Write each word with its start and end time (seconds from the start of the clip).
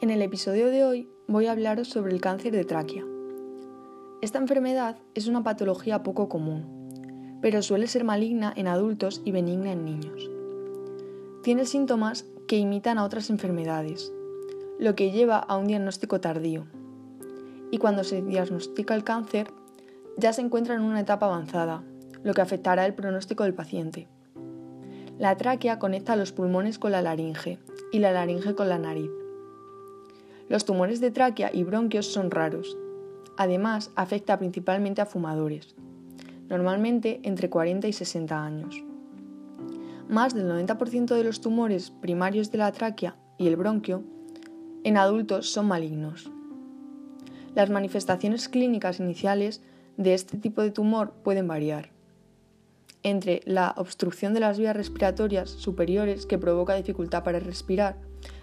En 0.00 0.10
el 0.10 0.22
episodio 0.22 0.68
de 0.68 0.84
hoy 0.84 1.08
voy 1.26 1.46
a 1.46 1.50
hablaros 1.50 1.88
sobre 1.88 2.12
el 2.12 2.20
cáncer 2.20 2.52
de 2.52 2.64
tráquea. 2.64 3.04
Esta 4.22 4.38
enfermedad 4.38 4.96
es 5.16 5.26
una 5.26 5.42
patología 5.42 6.04
poco 6.04 6.28
común, 6.28 7.38
pero 7.42 7.62
suele 7.62 7.88
ser 7.88 8.04
maligna 8.04 8.52
en 8.54 8.68
adultos 8.68 9.20
y 9.24 9.32
benigna 9.32 9.72
en 9.72 9.84
niños. 9.84 10.30
Tiene 11.42 11.66
síntomas 11.66 12.26
que 12.46 12.58
imitan 12.58 12.96
a 12.98 13.04
otras 13.04 13.28
enfermedades, 13.28 14.12
lo 14.78 14.94
que 14.94 15.10
lleva 15.10 15.38
a 15.38 15.56
un 15.56 15.66
diagnóstico 15.66 16.20
tardío. 16.20 16.66
Y 17.72 17.78
cuando 17.78 18.04
se 18.04 18.22
diagnostica 18.22 18.94
el 18.94 19.02
cáncer, 19.02 19.48
ya 20.16 20.32
se 20.32 20.42
encuentra 20.42 20.76
en 20.76 20.82
una 20.82 21.00
etapa 21.00 21.26
avanzada, 21.26 21.82
lo 22.22 22.34
que 22.34 22.40
afectará 22.40 22.86
el 22.86 22.94
pronóstico 22.94 23.42
del 23.42 23.54
paciente. 23.54 24.06
La 25.18 25.36
tráquea 25.36 25.80
conecta 25.80 26.14
los 26.14 26.30
pulmones 26.30 26.78
con 26.78 26.92
la 26.92 27.02
laringe 27.02 27.58
y 27.90 27.98
la 27.98 28.12
laringe 28.12 28.54
con 28.54 28.68
la 28.68 28.78
nariz. 28.78 29.10
Los 30.48 30.64
tumores 30.64 31.00
de 31.00 31.10
tráquea 31.10 31.50
y 31.52 31.62
bronquios 31.62 32.06
son 32.06 32.30
raros. 32.30 32.76
Además, 33.36 33.90
afecta 33.96 34.38
principalmente 34.38 35.00
a 35.00 35.06
fumadores, 35.06 35.74
normalmente 36.48 37.20
entre 37.22 37.50
40 37.50 37.86
y 37.86 37.92
60 37.92 38.44
años. 38.44 38.82
Más 40.08 40.34
del 40.34 40.48
90% 40.48 41.14
de 41.14 41.24
los 41.24 41.40
tumores 41.40 41.90
primarios 41.90 42.50
de 42.50 42.58
la 42.58 42.72
tráquea 42.72 43.16
y 43.36 43.46
el 43.46 43.56
bronquio 43.56 44.02
en 44.84 44.96
adultos 44.96 45.50
son 45.50 45.68
malignos. 45.68 46.30
Las 47.54 47.68
manifestaciones 47.68 48.48
clínicas 48.48 49.00
iniciales 49.00 49.60
de 49.98 50.14
este 50.14 50.38
tipo 50.38 50.62
de 50.62 50.70
tumor 50.70 51.12
pueden 51.22 51.46
variar 51.46 51.90
entre 53.02 53.42
la 53.44 53.74
obstrucción 53.76 54.34
de 54.34 54.40
las 54.40 54.58
vías 54.58 54.76
respiratorias 54.76 55.50
superiores 55.50 56.26
que 56.26 56.38
provoca 56.38 56.74
dificultad 56.74 57.22
para 57.22 57.38
respirar, 57.38 57.96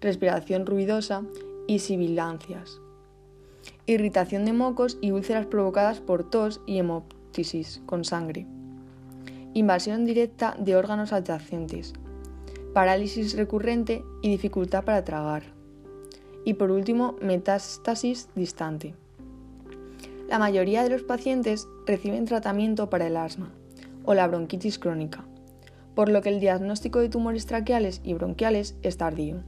respiración 0.00 0.64
ruidosa 0.64 1.24
y 1.68 1.78
sibilancias. 1.78 2.80
Irritación 3.86 4.44
de 4.44 4.52
mocos 4.52 4.98
y 5.00 5.12
úlceras 5.12 5.46
provocadas 5.46 6.00
por 6.00 6.28
tos 6.28 6.60
y 6.66 6.78
hemoptisis 6.78 7.82
con 7.86 8.04
sangre. 8.04 8.46
Invasión 9.54 10.04
directa 10.04 10.56
de 10.58 10.74
órganos 10.74 11.12
adyacentes. 11.12 11.92
Parálisis 12.74 13.36
recurrente 13.36 14.02
y 14.22 14.30
dificultad 14.30 14.84
para 14.84 15.04
tragar. 15.04 15.44
Y 16.44 16.54
por 16.54 16.70
último, 16.70 17.16
metástasis 17.20 18.28
distante. 18.34 18.94
La 20.28 20.38
mayoría 20.38 20.82
de 20.82 20.90
los 20.90 21.02
pacientes 21.02 21.68
reciben 21.86 22.24
tratamiento 22.24 22.90
para 22.90 23.06
el 23.06 23.16
asma 23.16 23.52
o 24.04 24.14
la 24.14 24.26
bronquitis 24.26 24.78
crónica, 24.78 25.24
por 25.94 26.08
lo 26.08 26.22
que 26.22 26.30
el 26.30 26.40
diagnóstico 26.40 26.98
de 27.00 27.10
tumores 27.10 27.46
traqueales 27.46 28.00
y 28.04 28.14
bronquiales 28.14 28.76
es 28.82 28.96
tardío. 28.96 29.42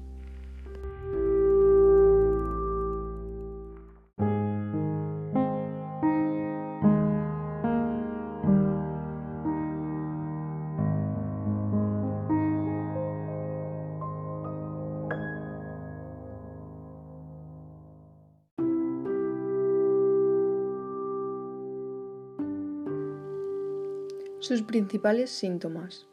Sus 24.41 24.63
principales 24.63 25.29
síntomas. 25.29 26.07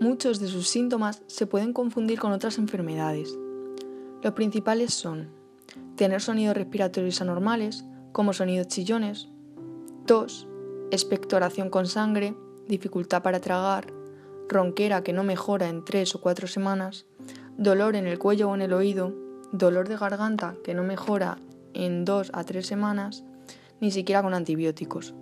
Muchos 0.00 0.40
de 0.40 0.48
sus 0.48 0.66
síntomas 0.66 1.22
se 1.26 1.46
pueden 1.46 1.74
confundir 1.74 2.18
con 2.18 2.32
otras 2.32 2.56
enfermedades. 2.56 3.38
Los 4.22 4.32
principales 4.32 4.94
son 4.94 5.28
tener 5.96 6.22
sonidos 6.22 6.56
respiratorios 6.56 7.20
anormales, 7.20 7.84
como 8.12 8.32
sonidos 8.32 8.68
chillones, 8.68 9.28
tos, 10.06 10.48
expectoración 10.90 11.68
con 11.68 11.86
sangre, 11.86 12.34
dificultad 12.66 13.22
para 13.22 13.40
tragar, 13.40 13.92
ronquera 14.48 15.02
que 15.02 15.12
no 15.12 15.24
mejora 15.24 15.68
en 15.68 15.84
tres 15.84 16.14
o 16.14 16.20
cuatro 16.20 16.46
semanas, 16.46 17.06
dolor 17.56 17.96
en 17.96 18.06
el 18.06 18.18
cuello 18.18 18.50
o 18.50 18.54
en 18.54 18.62
el 18.62 18.72
oído, 18.72 19.14
dolor 19.52 19.88
de 19.88 19.96
garganta 19.96 20.56
que 20.64 20.74
no 20.74 20.82
mejora 20.82 21.38
en 21.72 22.04
dos 22.04 22.30
a 22.34 22.44
tres 22.44 22.66
semanas, 22.66 23.24
ni 23.80 23.90
siquiera 23.90 24.22
con 24.22 24.34
antibióticos. 24.34 25.14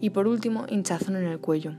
Y 0.00 0.10
por 0.10 0.26
último, 0.26 0.66
hinchazón 0.68 1.16
en 1.16 1.26
el 1.26 1.40
cuello. 1.40 1.74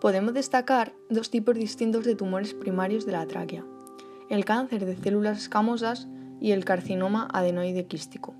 Podemos 0.00 0.32
destacar 0.32 0.92
dos 1.10 1.28
tipos 1.28 1.56
distintos 1.56 2.04
de 2.04 2.14
tumores 2.14 2.54
primarios 2.54 3.04
de 3.04 3.10
la 3.10 3.26
tráquea, 3.26 3.64
el 4.30 4.44
cáncer 4.44 4.86
de 4.86 4.96
células 4.96 5.38
escamosas 5.38 6.06
y 6.40 6.52
el 6.52 6.64
carcinoma 6.64 7.28
adenoide 7.32 7.86
quístico. 7.86 8.32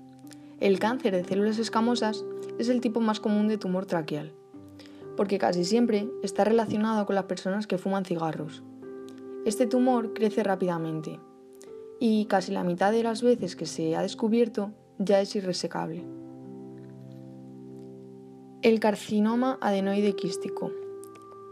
El 0.61 0.79
cáncer 0.79 1.13
de 1.13 1.25
células 1.25 1.59
escamosas 1.59 2.23
es 2.59 2.69
el 2.69 2.79
tipo 2.79 3.01
más 3.01 3.19
común 3.19 3.49
de 3.49 3.57
tumor 3.57 3.85
traqueal, 3.85 4.31
porque 5.17 5.37
casi 5.37 5.65
siempre 5.65 6.07
está 6.23 6.45
relacionado 6.45 7.05
con 7.05 7.15
las 7.15 7.25
personas 7.25 7.67
que 7.67 7.77
fuman 7.77 8.05
cigarros. 8.05 8.63
Este 9.45 9.67
tumor 9.67 10.13
crece 10.13 10.43
rápidamente 10.43 11.19
y 11.99 12.23
casi 12.27 12.53
la 12.53 12.63
mitad 12.63 12.93
de 12.93 13.03
las 13.03 13.21
veces 13.21 13.57
que 13.57 13.65
se 13.65 13.97
ha 13.97 14.01
descubierto 14.01 14.71
ya 14.97 15.19
es 15.19 15.35
irresecable. 15.35 16.05
El 18.61 18.79
carcinoma 18.79 19.57
adenoide 19.59 20.15
quístico 20.15 20.71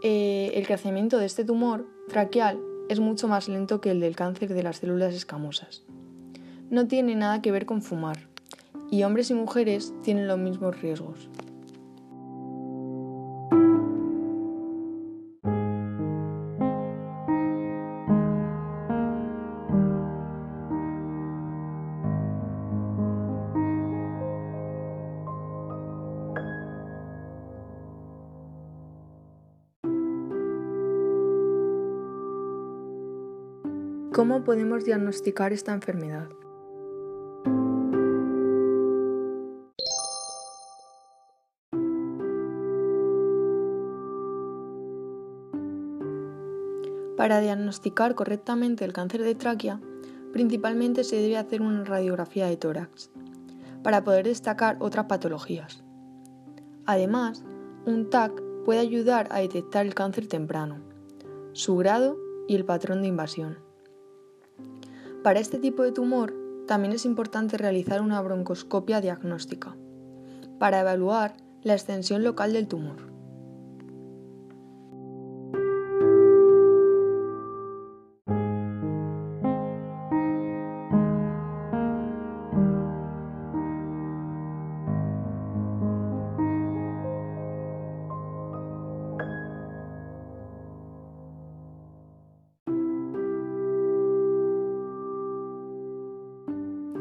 eh, 0.02 0.52
el 0.54 0.66
crecimiento 0.66 1.18
de 1.18 1.26
este 1.26 1.44
tumor 1.44 1.86
traqueal 2.08 2.60
es 2.88 3.00
mucho 3.00 3.28
más 3.28 3.48
lento 3.48 3.80
que 3.80 3.90
el 3.90 4.00
del 4.00 4.16
cáncer 4.16 4.54
de 4.54 4.62
las 4.62 4.78
células 4.78 5.14
escamosas. 5.14 5.84
No 6.70 6.86
tiene 6.86 7.14
nada 7.14 7.42
que 7.42 7.52
ver 7.52 7.66
con 7.66 7.82
fumar, 7.82 8.28
y 8.90 9.02
hombres 9.02 9.30
y 9.30 9.34
mujeres 9.34 9.92
tienen 10.02 10.28
los 10.28 10.38
mismos 10.38 10.80
riesgos. 10.80 11.28
¿Cómo 34.18 34.42
podemos 34.42 34.84
diagnosticar 34.84 35.52
esta 35.52 35.72
enfermedad? 35.72 36.28
Para 47.16 47.38
diagnosticar 47.38 48.16
correctamente 48.16 48.84
el 48.84 48.92
cáncer 48.92 49.22
de 49.22 49.36
tráquea, 49.36 49.80
principalmente 50.32 51.04
se 51.04 51.14
debe 51.14 51.36
hacer 51.36 51.62
una 51.62 51.84
radiografía 51.84 52.48
de 52.48 52.56
tórax, 52.56 53.12
para 53.84 54.02
poder 54.02 54.26
destacar 54.26 54.78
otras 54.80 55.06
patologías. 55.06 55.84
Además, 56.86 57.44
un 57.86 58.10
TAC 58.10 58.32
puede 58.64 58.80
ayudar 58.80 59.28
a 59.30 59.38
detectar 59.38 59.86
el 59.86 59.94
cáncer 59.94 60.26
temprano, 60.26 60.78
su 61.52 61.76
grado 61.76 62.18
y 62.48 62.56
el 62.56 62.64
patrón 62.64 63.02
de 63.02 63.06
invasión. 63.06 63.67
Para 65.28 65.40
este 65.40 65.58
tipo 65.58 65.82
de 65.82 65.92
tumor 65.92 66.32
también 66.66 66.94
es 66.94 67.04
importante 67.04 67.58
realizar 67.58 68.00
una 68.00 68.18
broncoscopia 68.22 69.02
diagnóstica 69.02 69.76
para 70.58 70.80
evaluar 70.80 71.36
la 71.60 71.74
extensión 71.74 72.24
local 72.24 72.54
del 72.54 72.66
tumor. 72.66 73.07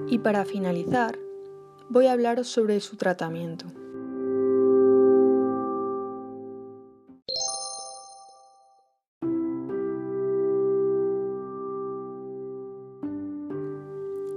Y 0.10 0.20
para 0.20 0.46
finalizar, 0.46 1.20
voy 1.90 2.08
a 2.08 2.14
hablaros 2.14 2.48
sobre 2.48 2.80
su 2.80 2.96
tratamiento. 2.96 3.66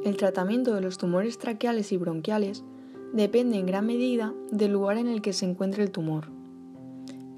El 0.04 0.16
tratamiento 0.16 0.74
de 0.74 0.80
los 0.80 0.98
tumores 0.98 1.38
traqueales 1.38 1.92
y 1.92 1.96
bronquiales 1.96 2.64
depende 3.12 3.58
en 3.58 3.66
gran 3.66 3.86
medida 3.86 4.34
del 4.50 4.72
lugar 4.72 4.96
en 4.96 5.06
el 5.06 5.22
que 5.22 5.32
se 5.32 5.46
encuentre 5.46 5.84
el 5.84 5.92
tumor. 5.92 6.26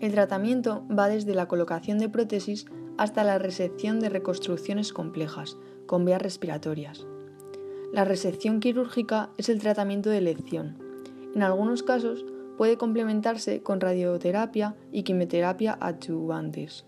El 0.00 0.12
tratamiento 0.12 0.84
va 0.88 1.08
desde 1.08 1.34
la 1.34 1.48
colocación 1.48 1.98
de 1.98 2.08
prótesis 2.08 2.64
hasta 2.96 3.24
la 3.24 3.38
resección 3.38 4.00
de 4.00 4.08
reconstrucciones 4.08 4.94
complejas, 4.94 5.58
con 5.86 6.06
vías 6.06 6.22
respiratorias. 6.22 7.06
La 7.92 8.06
resección 8.06 8.60
quirúrgica 8.60 9.28
es 9.36 9.50
el 9.50 9.60
tratamiento 9.60 10.08
de 10.08 10.16
elección. 10.16 10.78
En 11.34 11.42
algunos 11.42 11.82
casos 11.82 12.24
puede 12.56 12.78
complementarse 12.78 13.62
con 13.62 13.82
radioterapia 13.82 14.74
y 14.92 15.02
quimioterapia 15.02 15.76
adyuvantes. 15.78 16.86